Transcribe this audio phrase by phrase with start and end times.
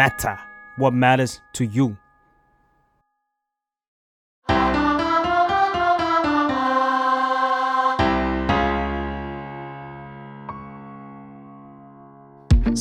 [0.00, 0.36] matter
[0.80, 1.88] what matters to you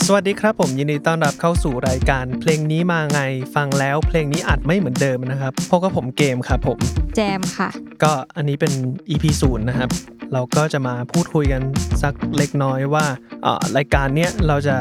[0.05, 3.19] สวัสดีครับผมยินดีต้อนรับเข้าสู่รายการเพลงนี้มาไง
[3.55, 6.79] ฟังแล้วเพลงนี้อัดไม่เหมือนเดิมนะครับพบกับผมเกมครับผม
[7.15, 7.69] แจมค่ะ
[8.03, 8.73] ก็อันนี้เป็น
[9.09, 9.89] EP ศูนย์นะครับ
[10.33, 11.61] เราก็จะมาพูดคุยกัน
[12.01, 13.05] สักเล็กน้อยว่า
[13.43, 14.75] เอ่อรายการเนี้ยเราจะ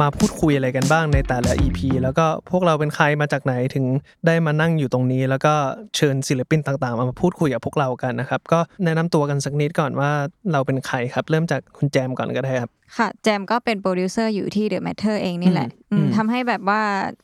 [0.00, 3.84] มาพูดคุยอะไรกันบ้างในแต่ละ EP แล้วก็พวกเราเป็นใครมาจากไหนถึง
[4.26, 5.54] ได้มานั่งอยู่ตรงนี้ แล้วก็
[5.96, 10.10] เชิญศิลปินต่างๆ มาพูดคุยกับพวกเรากันนะครับ ก็แนะนำตัวกันสักนิดก่อนว่า
[10.52, 16.82] เราเป็นใครครับ เริ่มจากคุณแจมก่อนก็ได้ครับค่ะ แจมก็เป็นโปรดิวเซอร์อยู่ที่ The Matter เองนี่แหละอืมอืมอืมทำให้แบบว่า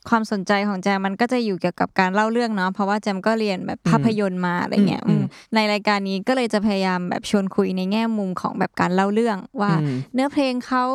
[0.09, 10.85] ความสนใจของแจมมันก็จะอยู่เกี่ยวกับการเล่าเรื่องเนาะเพราะว่าแจมก็เรียนแบบภาพยนตร์มาอะไรเงี้ยอืมอืมในรายการนี้ก็เลยจะพยายามแบบชวนคุยในแง่มุมของแบบการเล่าเรื่องว่าอืมเนื้อเพลงเขา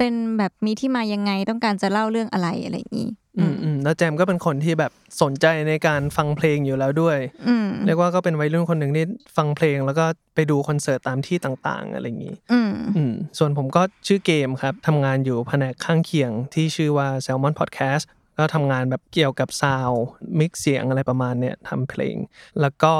[0.00, 4.92] เป็นแบบมีที่มายังไงต้องการจะเล่าเรื่องอะไรอะไรอย่างนี้อืมอืมแล้วแจมก็เป็นคนที่แบบ
[5.22, 9.04] สนใจในการฟังเพลงอยู่แล้วด้วยอืมเรียกว่าก็เป็นวัยรุ่นคนหนึ่งที่
[9.36, 18.04] ฟังเพลงแล้วก็ไปดูคอนเสิร์ตตามที่ต่างๆ อะไรอย่างนี้อืมอืมส่วนผมก็ชื่อเกมครับทำงานอยู่แผนกข้างเคียงที่ชื่อว่า Salmon Podcast
[18.40, 19.90] ก็ทำงานแบบเกี่ยวกับซาว
[20.38, 22.16] มิกเสียงอะไรประมาณเนี้ยทำเพลง
[22.60, 22.92] แล้วก็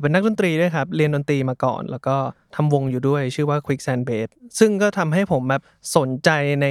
[0.00, 2.16] เป็นนักดนตรีด้วยครับ เรียนดนตรีมาก่อน แล้วก็
[2.56, 5.62] ทำวงอยู่ด้วยชื่อว่า Quicksand Bed ซึ่งก็ทำให้ผมแบบ
[5.96, 6.30] สนใจ
[6.62, 6.66] ใน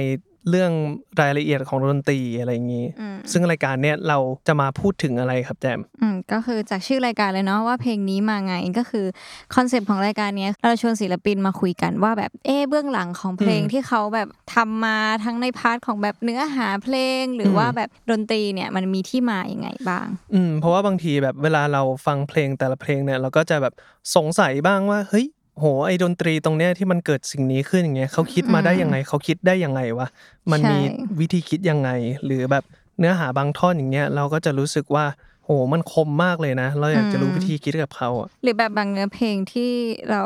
[0.48, 0.72] เรื่อง
[1.20, 9.06] รายละเอียดของดนตรีอะไรอย่างนี้อืมซึ่งรายการเนี้ยเราจะมาพูดถึงอะไรครับแจมอืมก็คือจากชื่อรายการเลยเนาะว่าเพลงนี้มาไงก็คือ
[9.54, 23.74] คอนเซปต์ของรายการเนี้ยเราชวนศิลปินมาคุยกันว่าแบบเอ๊ะเบื้องหลังของเพลงอืมที่เขาแบบทำมาทั้งใน part ของแบบเนื้อหาเพลง หรืออมว่าแบบดนตรีเนี่ยมันมีที่มาอย่างไงบ้าง อืมเพราะว่าบางทีแบบเวลาเราฟังเพลงแต่ละเพลงเนี่ยเราก็จะแบบ
[24.16, 25.26] สงสัยบ้างว่าเฮ้ย
[25.58, 30.08] โหไอ้ดนตรีตรงเนี้ยที่มันเกิดสิ่งนี้ขึ้นอย่างเงี้ยเขาคิดมาได้ยังไงเขาคิดได้ยังไงวะ
[30.50, 31.90] มันมีใช่วิธีคิดยังไง
[32.24, 32.64] หรือแบบ
[32.98, 35.04] เนื้อหาบางท่อนอย่างเงี้ยเราก็จะรู้สึกว่า
[35.44, 39.72] โหมันคมมากเลยนะ เราอยากจะรู้วิธีคิดกับเขาอะหรือแบบบางเนื้อเพลงที่
[40.10, 40.22] เรา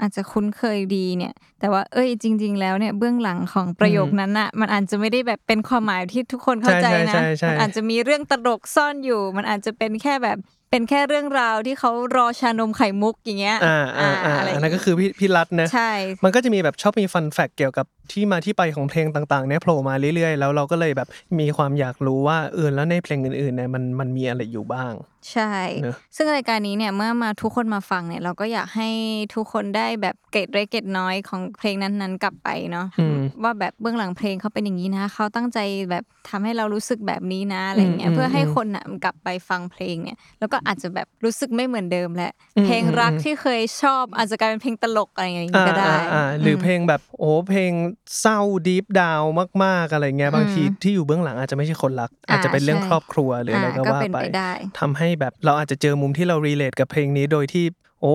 [0.00, 10.38] อาจจะคุ้นเคยดีเนี่ย แต่ว่าเอ้ยจริง ๆ แล้วเนี่ยเบื้องหลังของประโยคนั้นน่ะมันอาจจะไม่ได้แบบเป็นความหมายที่ทุกคนเข้าใจใช่นะใช่ใช่มันอาจจะมีเรื่องตลกซ่อนอยู่ มันอาจจะเป็นแค่แบบ
[10.70, 15.90] เป็นแค่เรื่องราวที่เขารอชานมไข่มุกอย่างเงี้ย อ่าอ่าอ่าะไรอันนั้นก็คือพี่พี่รัตนะ ใช่
[16.24, 21.08] มันก็จะมีแบบชอบมีฟันแฟกเกี่ยวกับ ที่มาที่ไปของเพลงต่างๆเนี่ยโผล่มาเรื่อยๆ แล้วเราก็เลยแบบ
[21.38, 24.94] มีความอยากรู้ว่าเออแล้วในเพลงอื่นๆเนี่ยมันมันมีอะไรอยู่บ้าง
[25.32, 28.88] ใช่เนอะซึ่งรายการนี้เนี่ยเมื่อมาทุกคนมาฟังเนี่ยเราก็อยากให้
[29.34, 35.58] ทุกคนได้แบบเกร็ดเล็กเกร็ดน้อยของเพลงนั้นๆกลับไปเนาะอืมว่าแบบเบื้องหลังเพลงเขาเป็นอย่างนี้นะเขาตั้งใจ
[35.90, 47.72] แบบทำให้เรารู้สึกแบบนี้นะอะไรเงี้อืยมเพื่อให้อืมคนน่ะกลับไปฟังเพลงเนี่ยแล้วก็อาจจะแบบรู้สึกไม่เหมือนเดิมแหละอืมเพลงรักอืมที่เคยชอบอาจจะกลายเป็นเพลงตลกอะไรอย่างงี้อ่าก็ได้อ่าอ่าหรือเพลงแบบโอ้เพลง
[48.20, 49.22] เศร้าดีฟดาว
[49.64, 57.64] มาก ๆอะไรเงี้ยบางทีที่อยู่เบื้องหลังอาจจะไม่ใช่คนรัก อาจจะเป็นเรื่องครอบครัวหรืออะไรก็ก็ว่าเป็นไปไปได้ทำให้แบบเราอาจจะเจอมุมที่เรารีเลทกับเพลงนี้โดยที่
[58.00, 58.14] โอ้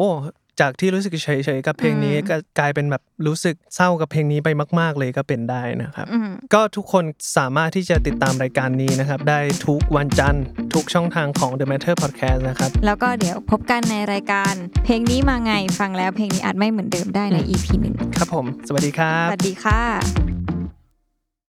[0.62, 4.50] จากที่รู้สึกเฉยๆกับเพลงนี้อืมก็กลายเป็นแบบรู้สึกเศร้ากับเพลงนี้ไป
[4.80, 7.04] มาก ๆ เลยก็เป็นได้นะครับอืมก็ทุกคน
[7.38, 10.44] สามารถที่จะติดตามรายการนี้นะครับ ได้ทุกวันจันทร์
[10.74, 14.54] ทุกช่องทางของ The Matter Podcast นะครับ แล้วก็เดี๋ยวพบกันในรายการ
[14.86, 20.23] เพลงนี้มาไงฟังแล้วเพลงนี้อาจไม่เหมือนเดิมได้ใน EP หนึ่งครับผม สวัสดีครัสบวัสดีค่ะ